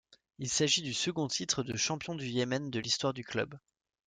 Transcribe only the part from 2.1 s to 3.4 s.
du Yémen de l’histoire du